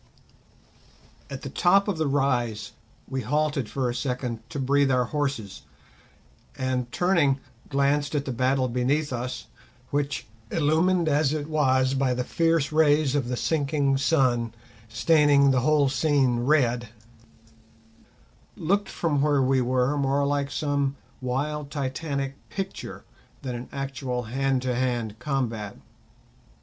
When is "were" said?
19.61-19.99